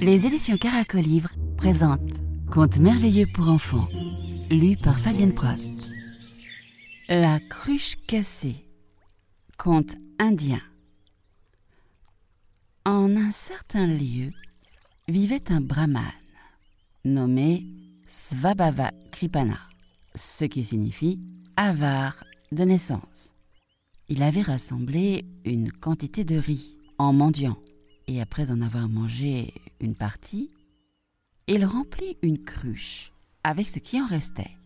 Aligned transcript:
Les 0.00 0.26
éditions 0.26 0.56
Caracolivre 0.56 1.30
présentent 1.56 2.22
Contes 2.50 2.78
merveilleux 2.78 3.26
pour 3.34 3.48
enfants, 3.48 3.86
lu 4.50 4.76
par 4.76 4.98
Fabienne 4.98 5.34
Prost. 5.34 5.88
La 7.08 7.38
cruche 7.40 7.96
cassée. 8.06 8.66
Conte 9.58 9.96
indien. 10.18 10.60
En 12.84 13.16
un 13.16 13.30
certain 13.30 13.86
lieu 13.86 14.32
vivait 15.08 15.52
un 15.52 15.60
brahman 15.60 16.12
nommé 17.04 17.64
Svabhava 18.06 18.90
Kripana, 19.12 19.58
ce 20.14 20.44
qui 20.44 20.64
signifie 20.64 21.20
avare 21.56 22.24
de 22.52 22.64
naissance. 22.64 23.35
Il 24.08 24.22
avait 24.22 24.42
rassemblé 24.42 25.26
une 25.44 25.72
quantité 25.72 26.24
de 26.24 26.36
riz 26.36 26.78
en 26.96 27.12
mendiant, 27.12 27.58
et 28.06 28.20
après 28.20 28.52
en 28.52 28.60
avoir 28.60 28.88
mangé 28.88 29.52
une 29.80 29.96
partie, 29.96 30.52
il 31.48 31.64
remplit 31.64 32.16
une 32.22 32.38
cruche 32.38 33.12
avec 33.42 33.68
ce 33.68 33.80
qui 33.80 34.00
en 34.00 34.06
restait. 34.06 34.56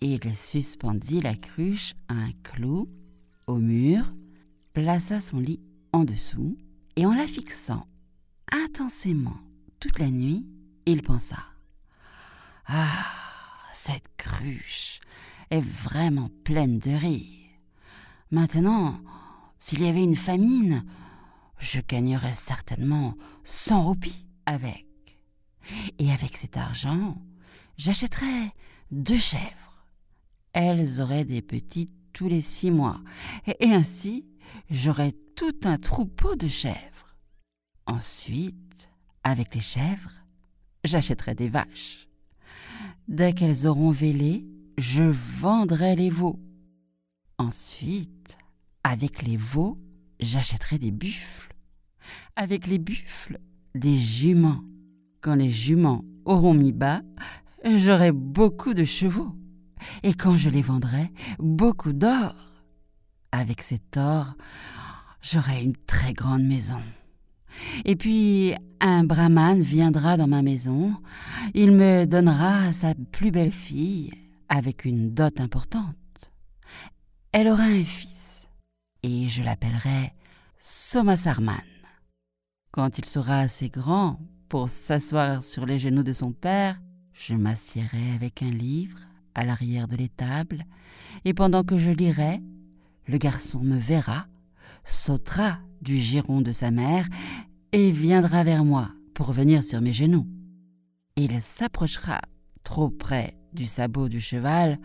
Il 0.00 0.34
suspendit 0.34 1.20
la 1.20 1.36
cruche 1.36 1.94
à 2.08 2.14
un 2.14 2.32
clou 2.42 2.88
au 3.46 3.58
mur, 3.58 4.12
plaça 4.72 5.20
son 5.20 5.38
lit 5.38 5.60
en 5.92 6.04
dessous, 6.04 6.56
et 6.96 7.06
en 7.06 7.14
la 7.14 7.28
fixant 7.28 7.86
intensément 8.50 9.38
toute 9.78 10.00
la 10.00 10.10
nuit, 10.10 10.46
il 10.84 11.02
pensa 11.02 11.38
Ah, 12.66 13.06
cette 13.72 14.08
cruche 14.16 15.00
est 15.50 15.60
vraiment 15.60 16.30
pleine 16.42 16.80
de 16.80 16.90
riz. 16.90 17.45
Maintenant, 18.30 19.00
s'il 19.58 19.82
y 19.82 19.88
avait 19.88 20.04
une 20.04 20.16
famine, 20.16 20.84
je 21.58 21.80
gagnerais 21.80 22.32
certainement 22.32 23.14
100 23.44 23.84
roupies 23.84 24.26
avec. 24.46 24.86
Et 25.98 26.12
avec 26.12 26.36
cet 26.36 26.56
argent, 26.56 27.16
j'achèterais 27.76 28.52
deux 28.90 29.18
chèvres. 29.18 29.84
Elles 30.52 31.00
auraient 31.00 31.24
des 31.24 31.42
petits 31.42 31.90
tous 32.12 32.28
les 32.28 32.40
six 32.40 32.70
mois, 32.70 33.00
et 33.46 33.72
ainsi 33.72 34.26
j'aurais 34.70 35.12
tout 35.34 35.60
un 35.64 35.76
troupeau 35.76 36.34
de 36.34 36.48
chèvres. 36.48 37.16
Ensuite, 37.86 38.90
avec 39.22 39.54
les 39.54 39.60
chèvres, 39.60 40.12
j'achèterai 40.84 41.34
des 41.34 41.48
vaches. 41.48 42.08
Dès 43.06 43.32
qu'elles 43.32 43.66
auront 43.66 43.90
vélé, 43.90 44.46
je 44.78 45.02
vendrai 45.02 45.94
les 45.94 46.10
veaux. 46.10 46.40
Ensuite, 47.38 48.38
avec 48.82 49.22
les 49.22 49.36
veaux, 49.36 49.78
j'achèterai 50.20 50.78
des 50.78 50.90
buffles. 50.90 51.54
Avec 52.34 52.66
les 52.66 52.78
buffles, 52.78 53.38
des 53.74 53.98
juments. 53.98 54.62
Quand 55.20 55.34
les 55.34 55.50
juments 55.50 56.02
auront 56.24 56.54
mis 56.54 56.72
bas, 56.72 57.02
j'aurai 57.62 58.10
beaucoup 58.10 58.72
de 58.72 58.84
chevaux. 58.84 59.34
Et 60.02 60.14
quand 60.14 60.36
je 60.36 60.48
les 60.48 60.62
vendrai, 60.62 61.12
beaucoup 61.38 61.92
d'or. 61.92 62.34
Avec 63.32 63.60
cet 63.60 63.98
or, 63.98 64.34
j'aurai 65.20 65.62
une 65.62 65.76
très 65.76 66.14
grande 66.14 66.44
maison. 66.44 66.80
Et 67.84 67.96
puis 67.96 68.54
un 68.80 69.04
brahman 69.04 69.60
viendra 69.60 70.16
dans 70.16 70.26
ma 70.26 70.40
maison, 70.40 70.94
il 71.54 71.72
me 71.72 72.06
donnera 72.06 72.72
sa 72.72 72.94
plus 72.94 73.30
belle 73.30 73.52
fille 73.52 74.10
avec 74.48 74.86
une 74.86 75.12
dot 75.12 75.38
importante. 75.40 75.94
Elle 77.38 77.48
aura 77.48 77.64
un 77.64 77.84
fils, 77.84 78.48
et 79.02 79.28
je 79.28 79.42
l'appellerai 79.42 80.14
Somasarman. 80.56 81.60
Quand 82.70 82.96
il 82.96 83.04
sera 83.04 83.40
assez 83.40 83.68
grand 83.68 84.18
pour 84.48 84.70
s'asseoir 84.70 85.42
sur 85.42 85.66
les 85.66 85.78
genoux 85.78 86.02
de 86.02 86.14
son 86.14 86.32
père, 86.32 86.80
je 87.12 87.34
m'assiérai 87.34 88.14
avec 88.14 88.42
un 88.42 88.48
livre 88.48 89.00
à 89.34 89.44
l'arrière 89.44 89.86
de 89.86 89.96
l'étable, 89.96 90.64
et 91.26 91.34
pendant 91.34 91.62
que 91.62 91.76
je 91.76 91.90
lirai, 91.90 92.40
le 93.06 93.18
garçon 93.18 93.60
me 93.60 93.76
verra, 93.76 94.28
sautera 94.86 95.58
du 95.82 95.98
giron 95.98 96.40
de 96.40 96.52
sa 96.52 96.70
mère 96.70 97.06
et 97.72 97.90
viendra 97.90 98.44
vers 98.44 98.64
moi 98.64 98.92
pour 99.12 99.32
venir 99.32 99.62
sur 99.62 99.82
mes 99.82 99.92
genoux. 99.92 100.26
Il 101.16 101.42
s'approchera 101.42 102.22
trop 102.64 102.88
près 102.88 103.36
du 103.52 103.66
sabot 103.66 104.08
du 104.08 104.22
cheval, 104.22 104.80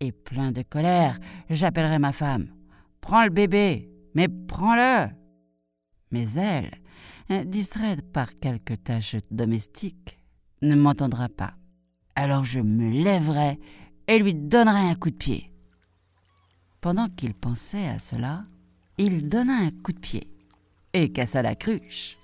et 0.00 0.12
plein 0.12 0.50
de 0.50 0.62
colère, 0.62 1.18
j'appellerai 1.48 1.98
ma 1.98 2.12
femme. 2.12 2.48
Prends 3.00 3.24
le 3.24 3.30
bébé, 3.30 3.90
mais 4.14 4.28
prends-le. 4.28 5.08
Mais 6.10 6.26
elle, 6.32 7.48
distraite 7.48 8.10
par 8.12 8.38
quelques 8.38 8.82
tâches 8.82 9.16
domestiques, 9.30 10.18
ne 10.62 10.74
m'entendra 10.74 11.28
pas. 11.28 11.54
Alors 12.16 12.44
je 12.44 12.60
me 12.60 12.90
lèverai 12.90 13.58
et 14.08 14.18
lui 14.18 14.34
donnerai 14.34 14.90
un 14.90 14.94
coup 14.94 15.10
de 15.10 15.16
pied. 15.16 15.52
Pendant 16.80 17.08
qu'il 17.08 17.34
pensait 17.34 17.86
à 17.86 17.98
cela, 17.98 18.42
il 18.98 19.28
donna 19.28 19.52
un 19.52 19.70
coup 19.70 19.92
de 19.92 20.00
pied 20.00 20.28
et 20.92 21.12
cassa 21.12 21.42
la 21.42 21.54
cruche. 21.54 22.16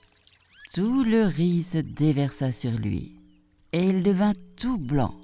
Tout 0.74 1.04
le 1.04 1.24
riz 1.24 1.62
se 1.62 1.78
déversa 1.78 2.52
sur 2.52 2.72
lui 2.72 3.20
et 3.72 3.88
il 3.88 4.02
devint 4.02 4.32
tout 4.56 4.78
blanc. 4.78 5.14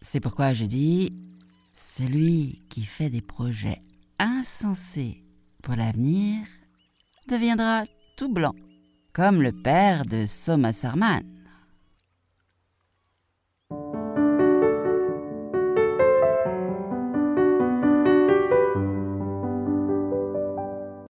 C'est 0.00 0.20
pourquoi 0.20 0.52
je 0.54 0.64
dis, 0.64 1.12
celui 1.80 2.62
qui 2.68 2.82
fait 2.82 3.08
des 3.08 3.22
projets 3.22 3.80
insensés 4.18 5.24
pour 5.62 5.74
l'avenir 5.74 6.46
deviendra 7.26 7.84
tout 8.18 8.30
blanc, 8.30 8.54
comme 9.14 9.40
le 9.40 9.52
père 9.52 10.04
de 10.04 10.26
Soma 10.26 10.74
Sarman. 10.74 11.22